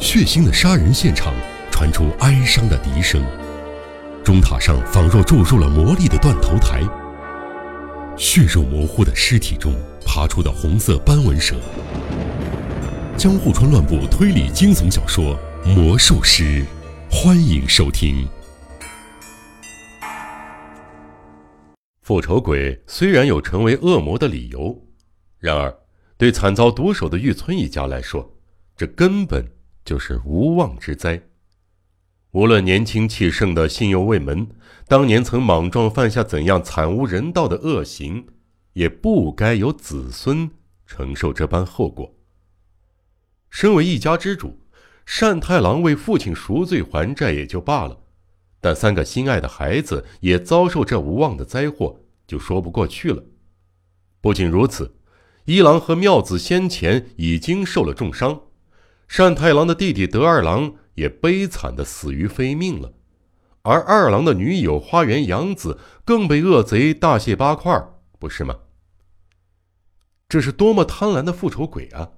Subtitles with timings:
[0.00, 1.32] 血腥的杀人现场
[1.70, 3.24] 传出哀伤的笛声，
[4.24, 6.82] 钟塔上仿若注入了魔力的断头台。
[8.16, 9.72] 血肉模糊的尸体中
[10.04, 11.54] 爬出的红色斑纹蛇。
[13.16, 15.38] 江户川乱步推理惊悚小说
[15.74, 16.42] 《魔术师》，
[17.08, 18.26] 欢迎收听。
[22.02, 24.76] 复仇鬼虽然有成为恶魔的理由，
[25.38, 25.72] 然而
[26.18, 28.28] 对惨遭毒手的玉村一家来说，
[28.76, 29.44] 这根本
[29.84, 31.22] 就是无妄之灾。
[32.32, 34.48] 无论年轻气盛的信右卫门
[34.88, 38.26] 当年曾莽撞犯下怎样惨无人道的恶行，
[38.72, 40.50] 也不该由子孙
[40.86, 42.12] 承受这般后果。
[43.50, 44.58] 身为一家之主，
[45.20, 48.00] 单太郎为父亲赎罪还债也就罢了。
[48.60, 53.22] 但三个心爱的孩子也遭受这无望的灾祸，就说不过去了。
[54.20, 54.96] 不仅如此，
[55.44, 58.40] 一郎和妙子先前已经受了重伤，
[59.08, 62.92] 单太郎的弟弟德二郎也悲惨的死于非命了，
[63.62, 67.72] 而二郎的女友花园洋子更被恶贼大卸八块，
[68.18, 68.56] 不是吗？
[70.28, 72.10] 这是多么贪婪的复仇鬼啊！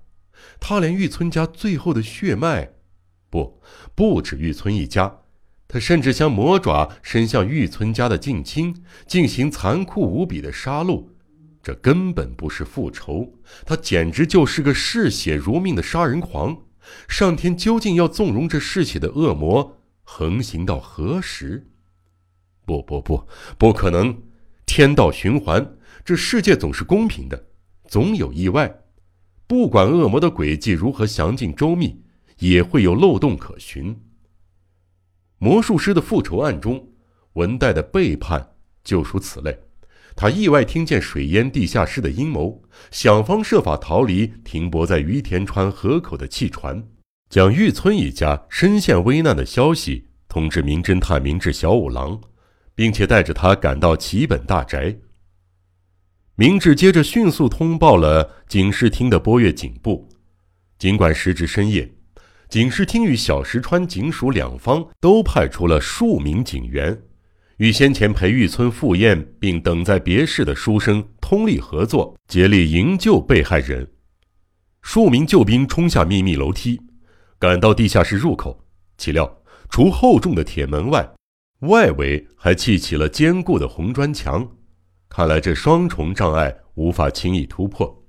[0.59, 2.73] 他连玉村家最后的血脉，
[3.29, 3.61] 不，
[3.95, 5.19] 不止玉村一家。
[5.69, 11.09] 他甚至将魔爪伸向玉村家的近亲，进行残酷无比的杀戮。
[11.62, 16.57] 这根本不是复仇，他简直就是个嗜血如命的杀人狂。
[17.09, 21.69] 上天究竟要纵容这嗜血的恶魔横行到何时？
[22.65, 23.27] 不不不，
[23.59, 24.23] 不可能！
[24.67, 27.47] 天道循环，这世界总是公平的，
[27.87, 28.83] 总有意外。
[29.47, 32.03] 不管恶魔的诡计如何详尽周密，
[32.39, 33.97] 也会有漏洞可循。
[35.39, 36.89] 魔术师的复仇案中，
[37.34, 39.57] 文代的背叛就属此类。
[40.17, 46.83] 他意外听见水淹地下室的阴谋，想方设法逃离停泊在于田川河口的汽船，
[47.28, 52.18] 将玉村一家深陷危难的消息通知名侦探明智小五郎，
[52.74, 54.96] 并且带着他赶到齐本大宅。
[56.35, 60.08] 明智接着迅速通报了警视厅的波月警部，
[60.79, 61.92] 尽管时至深夜。
[62.48, 67.02] 警视厅与小石川警署两方都派出了数名警员，
[67.58, 73.90] 与先前陪玉村赴宴并等在别室的书生通力合作，竭力营救被害人。
[74.83, 76.80] 数名救兵冲下秘密楼梯，
[77.39, 78.64] 赶到地下室入口，
[78.98, 81.08] 岂料除厚重的铁门外，
[81.61, 84.46] 外围还砌起了坚固的红砖墙，
[85.08, 88.05] 看来这双重障碍无法轻易突破。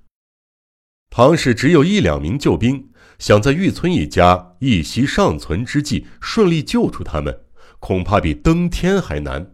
[1.10, 2.90] 唐氏只有一两名救兵。
[3.20, 7.46] 想在玉村一家一息尚存之际顺利救出他们，
[7.80, 9.54] 恐怕比登天还难。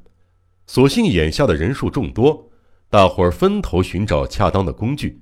[0.65, 2.49] 所幸眼下的人数众多，
[2.89, 5.21] 大伙儿分头寻找恰当的工具，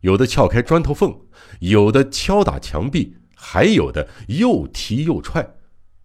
[0.00, 1.18] 有的撬开砖头缝，
[1.60, 5.54] 有的敲打墙壁，还有的又踢又踹。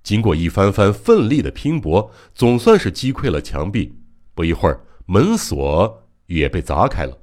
[0.04, 4.00] 经过一番番奋力的拼搏，总算是击溃了墙壁。
[4.34, 7.20] 不一会儿，门锁也被砸开了。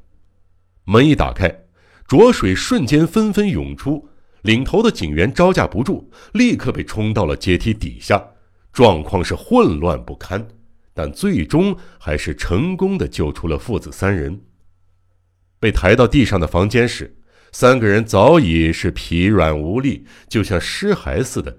[0.85, 1.65] 门一打开，
[2.07, 4.09] 浊水瞬间纷纷涌出。
[4.43, 8.25] 领头的警员招架不住，立刻被冲到了阶梯底下，
[8.73, 10.47] 状况是混乱不堪，
[10.95, 14.41] 但最终还是成功的救出了父子三人。
[15.61, 17.17] 被抬到地上的房间时，
[17.51, 21.59] 三个人早已是疲软无力，就像尸骸似的。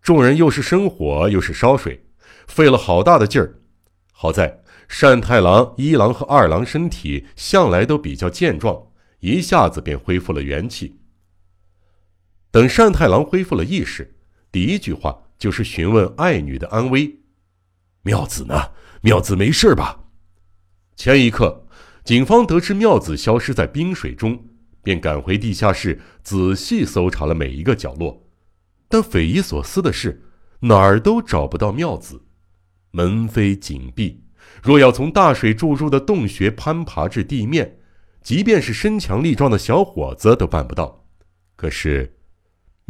[0.00, 2.06] 众人又是生火又是烧水，
[2.46, 3.60] 费了好大的劲儿。
[4.12, 4.62] 好在
[5.00, 8.86] 单太郎、一郎和二郎身体向来都比较健壮，
[9.20, 11.00] 一下子便恢复了元气。
[12.50, 14.16] 等单太郎恢复了意识，
[14.50, 17.20] 第一句话就是询问爱女的安危。
[18.02, 18.72] 妙子呢？
[19.02, 20.00] 妙子没事吧？
[20.96, 21.66] 前一刻，
[22.04, 24.44] 警方得知妙子消失在冰水中，
[24.82, 28.26] 便赶回地下室仔细搜查了每一个角落。
[28.88, 30.24] 但匪夷所思的是，
[30.60, 32.22] 哪儿都找不到妙子。
[32.90, 34.24] 门扉紧闭，
[34.62, 37.78] 若要从大水注入的洞穴攀爬至地面，
[38.22, 41.06] 即便是身强力壮的小伙子都办不到。
[41.56, 42.14] 可是。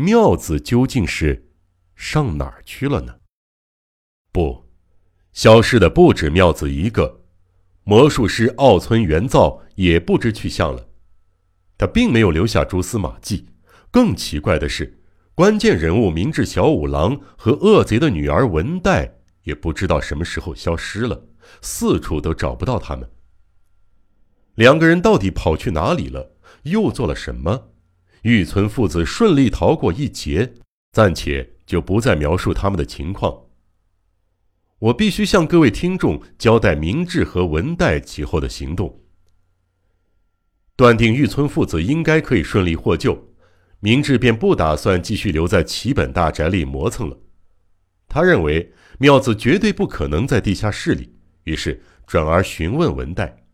[0.01, 1.48] 妙子究竟是
[1.99, 3.17] 上哪儿去了呢？
[4.31, 4.71] 不，
[5.33, 7.23] 消失的不止妙子一个，
[7.83, 10.89] 魔术师奥村元造也不知去向了。
[11.77, 13.49] 他并没有留下蛛丝马迹。
[13.91, 15.03] 更奇怪的是，
[15.35, 21.27] 关键人物明智小五郎和恶贼的女儿文代也不知道什么时候消失了，
[21.61, 23.11] 四处都找不到他们。
[24.55, 26.37] 两个人到底跑去哪里了？
[26.63, 27.71] 又做了什么？
[28.23, 30.55] 玉村父子顺利逃过一劫，
[30.93, 33.43] 暂且就不再描述他们的情况。
[34.79, 39.03] 我必须向各位听众交代明智和文代其后的行动。
[40.75, 43.35] 断定玉村父子应该可以顺利获救，
[43.81, 47.19] 明智便不打算继续留在齐本大宅里磨蹭了。
[48.09, 51.15] 他认为妙子绝对不可能在地下室里，
[51.45, 53.45] 于是转而询问文代：“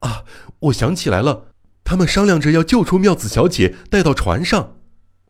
[0.00, 0.24] 啊，
[0.60, 1.48] 我想起来了，
[1.82, 4.76] 他们商量着要救出妙子小姐，带到船上。”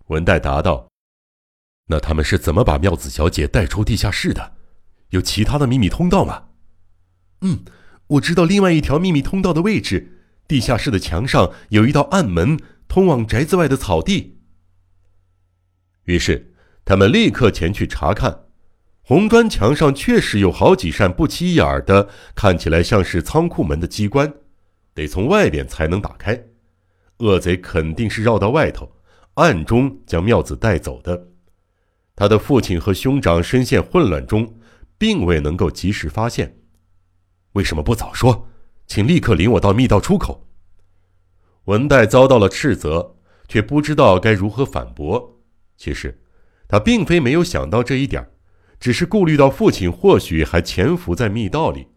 [0.09, 0.89] 文代答道
[1.87, 4.55] ：“那他们是怎么把妙子小姐带出地下室的？
[5.11, 6.45] 有其他的秘密通道吗
[7.43, 7.65] ？”“嗯，
[8.07, 10.11] 我知道另外一条秘密通道的位置。
[10.47, 14.39] 地下室的墙上有一道暗门。”通往宅子外的草地。
[16.05, 16.55] 于是，
[16.85, 18.45] 他们立刻前去查看。
[19.03, 24.33] 红砖墙上确实有好几扇不起眼的、看起来像是仓库门的机关，
[24.95, 26.41] 得从外边才能打开。
[27.19, 28.93] 恶贼肯定是绕到外头，
[29.35, 31.31] 暗中将妙子带走的。
[32.17, 34.55] 他的父亲和兄长深陷混乱中，
[34.97, 36.59] 并未能够及时发现。
[37.53, 38.49] 为什么不早说？
[38.87, 40.47] 请立刻领我到密道出口。
[41.65, 43.17] 文代遭到了斥责，
[43.49, 45.41] 却不知道该如何反驳。
[45.77, 46.21] 其实，
[46.69, 48.29] 他并非没有想到这一点，
[48.79, 51.89] 只是顾虑到父亲或许还潜伏在密道里。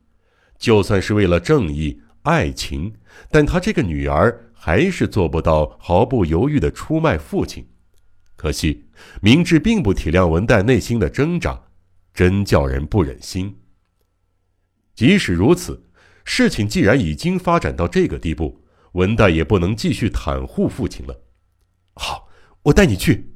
[0.58, 2.94] 就算是为了正义、爱情，
[3.30, 7.68] 但他这个女儿还是做不到毫不犹豫地出卖父亲。
[8.38, 8.86] 可惜，
[9.22, 11.60] 明智并不体谅文代内心的挣扎，
[12.13, 13.54] 真叫人不忍心。
[14.94, 15.84] 即使如此，
[16.24, 18.63] 事情既然已经发展到这个地步，
[18.94, 21.19] 文代也不能继续袒护父亲了。
[21.95, 22.30] 好，
[22.62, 23.34] 我带你去。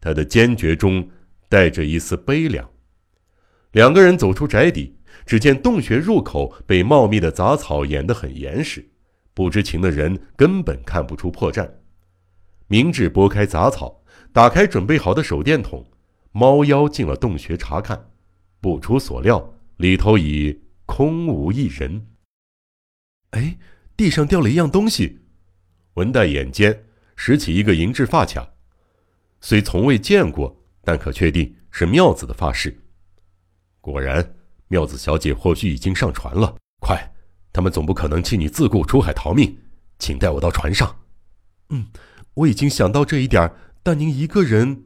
[0.00, 1.10] 他的坚决中
[1.48, 2.68] 带着一丝悲凉。
[3.72, 8.90] 两个人走出宅邸，只见洞穴入口被茂密的杂草掩得很严实，
[9.34, 11.70] 不知情的人根本看不出破绽。
[12.70, 14.02] 明智拨开杂草，
[14.32, 15.84] 打开准备好的手电筒，
[16.32, 18.10] 猫妖进了洞穴查看。
[18.60, 22.06] 不出所料，里头已空无一人。
[23.32, 23.58] 哎。
[23.96, 25.18] 地上掉了一样东西，
[25.92, 26.86] 文代眼尖，
[27.16, 28.48] 拾起一个银质发卡，
[29.42, 32.74] 虽从未见过，但可确定是妙子的发饰。
[33.78, 34.36] 果然，
[34.68, 36.56] 妙子小姐或许已经上船了。
[36.80, 37.12] 快，
[37.52, 39.54] 他们总不可能弃你自顾出海逃命，
[39.98, 40.96] 请带我到船上。
[41.68, 41.86] 嗯，
[42.34, 44.84] 我已经想到这一点，但您一个人，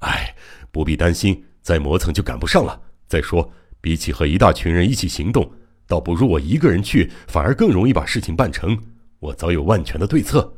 [0.00, 0.34] 哎，
[0.70, 2.80] 不必担心，再磨蹭就赶不上了。
[3.06, 5.52] 再说，比起和一大群人一起行动。
[5.86, 8.78] 倒不如我一个人去，反而更容易把事情办成。
[9.18, 10.54] 我早有万全的对策。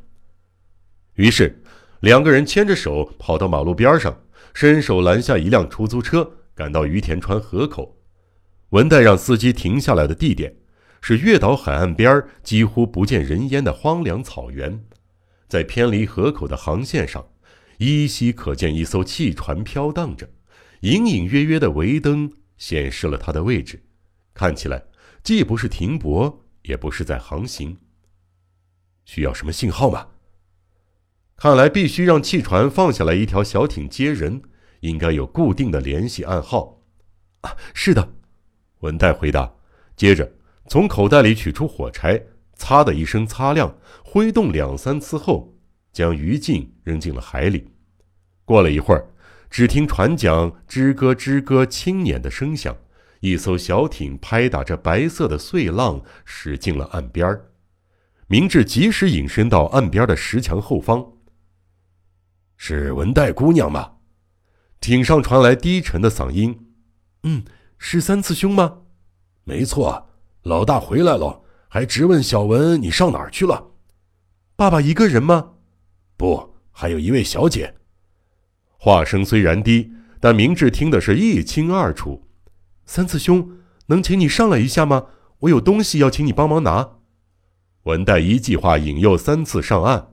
[1.14, 1.62] 于是，
[2.00, 4.14] 两个人牵着手跑到马路边上，
[4.52, 7.96] 伸手拦下一辆出租车，赶到于田川河口。
[8.70, 10.54] 文代让司机停下来的地点
[11.00, 14.84] 是月岛海岸边几乎不见人烟的荒凉草原，
[15.52, 17.28] 在偏离河口的航线上，
[17.76, 20.26] 依稀可见一艘汽船飘荡着，
[20.80, 23.84] 隐隐约约的微灯显示了它的位置，
[24.32, 24.82] 看起来。
[25.22, 27.76] 既不是停泊，也不是在航行。
[29.04, 30.08] 需要什么信号吗？
[31.36, 34.40] 看来必须让汽船放下来一条小艇接人，
[34.80, 36.80] 应该有固定的联系暗号。
[37.42, 38.14] 啊，是的，
[38.78, 39.54] 文代回答。
[39.96, 40.32] 接着
[40.66, 42.24] 从口袋里取出火柴，
[42.62, 45.52] 擦的一声擦亮，挥动两三次后，
[45.92, 47.72] 将鱼镜扔进了海里。
[48.44, 49.04] 过了一会儿，
[49.50, 52.76] 只听船桨吱咯吱咯轻捻的声响。
[53.18, 57.40] 一艘小艇拍打着白色的碎浪，驶进了岸边
[58.28, 61.04] 明智及时隐身到岸边的石墙后方。
[62.56, 63.94] 是文代姑娘吗？
[64.78, 66.72] 艇上传来低沉的嗓音。
[67.24, 67.44] 嗯，
[67.76, 68.82] 是三次兄吗？
[69.42, 70.10] 没错，
[70.44, 71.41] 老大回来了，
[71.74, 73.68] 还直问小文你上哪儿去了。
[74.56, 75.52] 爸爸一个人吗？
[76.18, 77.76] 不，还有一位小姐。
[78.76, 82.28] 话声虽然低，但明智听的是一清二楚。
[82.84, 83.50] 三次兄，
[83.86, 85.06] 能请你上来一下吗？
[85.38, 86.98] 我有东西要请你帮忙拿。
[87.84, 90.12] 文代一计划引诱三次上岸。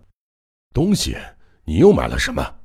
[0.73, 1.17] 东西？
[1.65, 2.55] 你又买了什么？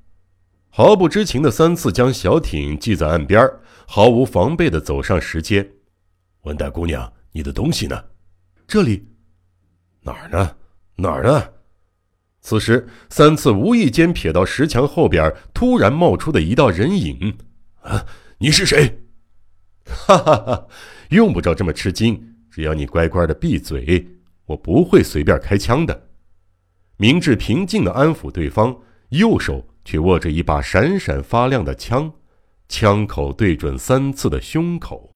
[0.71, 3.45] 毫不知情的三次将小艇系在岸边，
[3.89, 5.69] 毫无防备地走上石阶。
[6.43, 8.01] 文代姑娘，你的东西呢？
[8.67, 9.09] 这里。
[10.03, 10.57] 哪儿呢？
[10.97, 11.51] 哪儿呢？
[12.41, 17.39] 此时，三次无意间瞥到石墙后边突然冒出的一道人影。
[17.81, 18.05] 啊，
[18.39, 19.01] 你是谁？
[19.85, 20.67] 哈哈哈，
[21.09, 24.07] 用不着这么吃惊，只要你乖乖的闭嘴，
[24.47, 26.09] 我不会随便开枪的。
[26.97, 28.77] 明智平静的安抚对方，
[29.09, 32.13] 右手却握着一把闪闪发亮的枪，
[32.69, 35.14] 枪口对准三次的胸口。